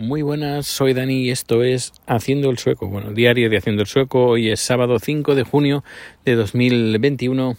[0.00, 2.86] Muy buenas, soy Dani y esto es Haciendo el Sueco.
[2.86, 4.26] Bueno, diario de Haciendo el Sueco.
[4.26, 5.82] Hoy es sábado 5 de junio
[6.24, 7.56] de 2021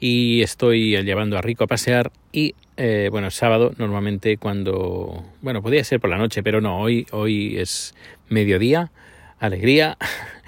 [0.00, 5.84] y estoy llevando a Rico a pasear y eh, bueno, sábado normalmente cuando, bueno, podría
[5.84, 7.94] ser por la noche, pero no, hoy, hoy es
[8.30, 8.90] mediodía,
[9.38, 9.98] alegría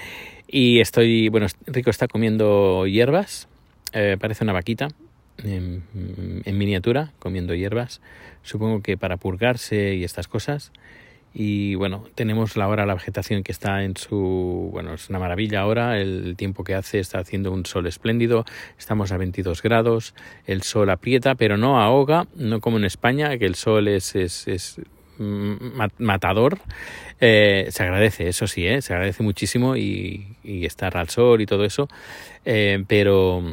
[0.48, 3.46] y estoy, bueno, Rico está comiendo hierbas,
[3.92, 4.88] eh, parece una vaquita
[5.44, 5.82] en,
[6.46, 8.00] en miniatura, comiendo hierbas,
[8.42, 10.72] supongo que para purgarse y estas cosas
[11.38, 15.60] y bueno, tenemos la hora, la vegetación que está en su, bueno, es una maravilla
[15.60, 18.46] ahora, el tiempo que hace está haciendo un sol espléndido,
[18.78, 20.14] estamos a 22 grados,
[20.46, 24.48] el sol aprieta, pero no ahoga, no como en España, que el sol es, es,
[24.48, 24.80] es
[25.98, 26.58] matador,
[27.20, 28.80] eh, se agradece, eso sí, ¿eh?
[28.80, 31.86] se agradece muchísimo y, y estar al sol y todo eso,
[32.46, 33.44] eh, pero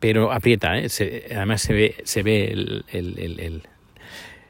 [0.00, 0.88] pero aprieta, ¿eh?
[1.30, 3.62] además se ve, se ve el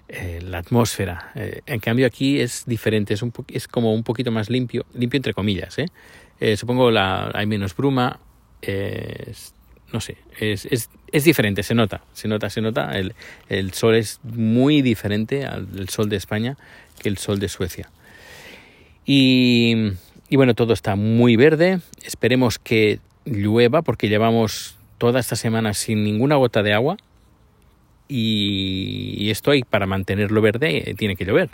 [0.09, 1.33] eh, la atmósfera.
[1.35, 5.19] Eh, en cambio aquí es diferente, es, un es como un poquito más limpio, limpio
[5.19, 5.79] entre comillas.
[5.79, 5.87] ¿eh?
[6.57, 8.19] supongo la, hay menos bruma,
[9.93, 12.93] no sé, es, es, es, diferente, se nota, se nota, se nota.
[12.93, 13.15] El,
[13.51, 16.57] el sol es muy diferente al sol de España
[16.99, 17.91] que el sol de Suecia.
[19.05, 19.93] Y,
[20.31, 21.81] y bueno, todo está muy verde.
[22.03, 26.97] Esperemos que llueva porque llevamos toda esta semana sin ninguna gota de agua
[28.09, 31.51] y, esto hay para mantenerlo verde eh, tiene que llover.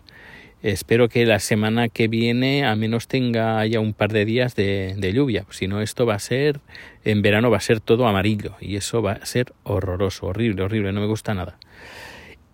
[0.63, 5.13] Espero que la semana que viene al menos tenga ya un par de días de,
[5.13, 5.45] lluvia.
[5.51, 6.61] Si no, esto va a ser,
[7.05, 10.93] en verano va a ser todo amarillo y eso va a ser horroroso, horrible, horrible,
[10.93, 11.59] no me gusta nada.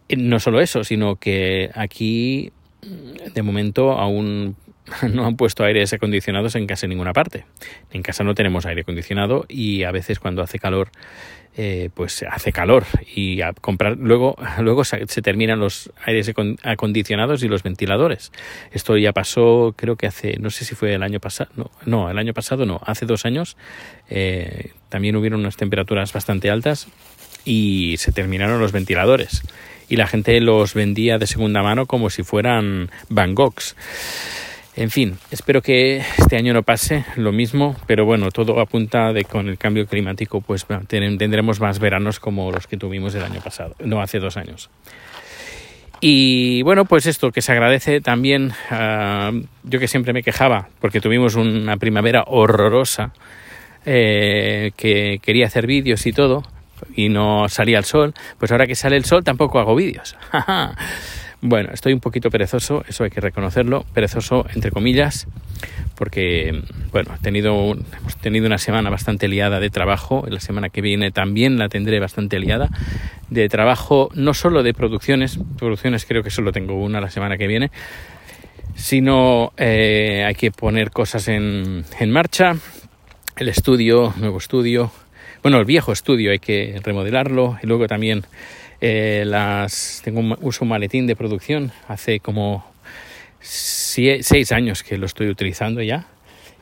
[0.09, 2.51] No solo eso, sino que aquí
[2.83, 4.57] de momento aún
[5.13, 7.45] no han puesto aires acondicionados en casi ninguna parte.
[7.93, 10.91] En casa no tenemos aire acondicionado y a veces cuando hace calor,
[11.57, 16.33] eh, pues hace calor y a comprar luego luego se, terminan los aires
[16.63, 18.33] acondicionados y los ventiladores.
[18.73, 22.19] Esto ya pasó, creo que hace, no sé si fue el año pasado, no, el
[22.19, 23.57] año pasado no, hace dos años
[24.09, 26.89] eh, también hubieron unas temperaturas bastante altas
[27.45, 29.43] y se terminaron los ventiladores
[29.89, 33.75] y la gente los vendía de segunda mano como si fueran Van Goghs.
[34.77, 39.25] En fin, espero que este año no pase lo mismo, pero bueno, todo apunta de
[39.25, 43.75] con el cambio climático, pues tendremos más veranos como los que tuvimos el año pasado,
[43.81, 44.71] no hace dos años.
[46.01, 51.01] Y bueno, pues esto que se agradece también, uh, yo que siempre me quejaba, porque
[51.01, 53.13] tuvimos una primavera horrorosa,
[53.85, 56.43] eh, que quería hacer vídeos y todo,
[56.95, 60.17] y no salía el sol, pues ahora que sale el sol tampoco hago vídeos.
[61.43, 65.27] Bueno, estoy un poquito perezoso, eso hay que reconocerlo, perezoso entre comillas,
[65.95, 66.63] porque
[66.93, 71.13] bueno, he tenido, hemos tenido una semana bastante liada de trabajo, la semana que viene
[71.13, 72.69] también la tendré bastante liada,
[73.31, 77.47] de trabajo no solo de producciones, producciones creo que solo tengo una la semana que
[77.47, 77.71] viene,
[78.75, 82.55] sino eh, hay que poner cosas en, en marcha,
[83.39, 84.93] el estudio, nuevo estudio,
[85.43, 88.25] bueno, el viejo estudio hay que remodelarlo y luego también
[88.81, 92.65] eh, las, tengo un, uso un maletín de producción hace como
[93.41, 96.07] seis años que lo estoy utilizando ya.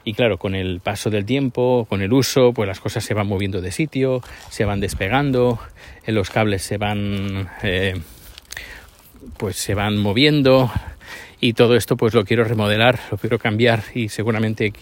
[0.04, 3.26] Y claro, con el paso del tiempo, con el uso, pues las cosas se van
[3.26, 5.58] moviendo de sitio, se van despegando,
[6.06, 7.94] eh, los cables se van, eh,
[9.36, 10.72] pues se van moviendo
[11.40, 14.72] y todo esto pues lo quiero remodelar, lo quiero cambiar y seguramente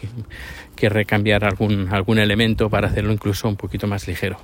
[0.76, 4.38] querré cambiar algún, algún elemento para hacerlo incluso un poquito más ligero.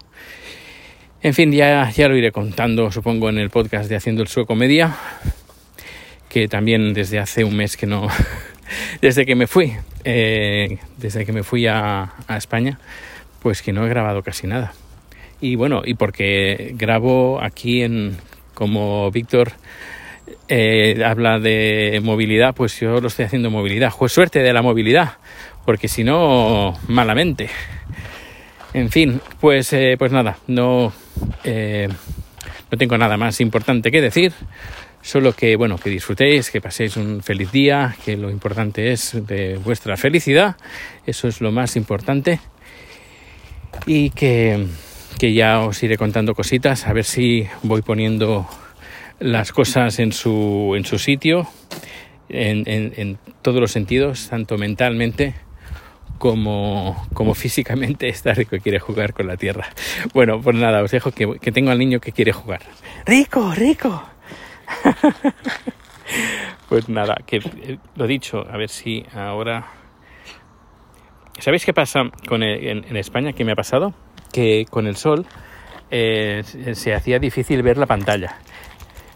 [1.24, 4.56] En fin, ya, ya lo iré contando, supongo, en el podcast de Haciendo el Sueco
[4.56, 4.96] Media,
[6.28, 8.08] que también desde hace un mes que no,
[9.00, 9.72] desde que me fui,
[10.02, 12.80] eh, desde que me fui a, España,
[13.40, 14.72] pues que no he grabado casi nada.
[15.40, 18.16] Y bueno, y porque grabo aquí en,
[18.54, 19.52] como Víctor
[20.48, 23.92] eh, habla de movilidad, pues yo lo estoy haciendo movilidad.
[23.96, 25.18] Pues suerte de la movilidad,
[25.64, 27.48] porque si no, malamente.
[28.74, 30.92] En fin, pues, eh, pues nada, no,
[31.44, 31.88] eh,
[32.70, 34.32] no tengo nada más importante que decir.
[35.02, 39.58] Solo que, bueno, que disfrutéis, que paséis un feliz día, que lo importante es de
[39.58, 40.56] vuestra felicidad,
[41.04, 42.38] eso es lo más importante.
[43.84, 44.66] Y que,
[45.18, 48.48] que ya os iré contando cositas, a ver si voy poniendo
[49.18, 51.48] las cosas en su, en su sitio,
[52.28, 55.34] en, en, en todos los sentidos, tanto mentalmente
[56.22, 59.66] como, como físicamente está rico quiere jugar con la tierra.
[60.14, 62.60] Bueno, pues nada, os dejo que, que tengo al niño que quiere jugar.
[63.04, 64.04] ¡Rico, rico!
[66.68, 69.66] pues nada, que eh, lo dicho, a ver si ahora...
[71.40, 73.32] ¿Sabéis qué pasa con en, España?
[73.32, 73.92] ¿Qué me ha pasado?
[74.32, 75.26] Que con el sol
[75.90, 78.36] eh, se hacía difícil ver la pantalla.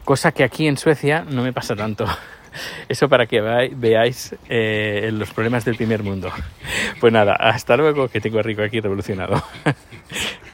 [0.06, 2.06] Cosa que aquí en Suecia no me pasa tanto.
[2.88, 6.30] Eso para que veáis eh, los problemas del primer mundo.
[7.00, 9.42] Pues nada, hasta luego, que tengo rico aquí revolucionado.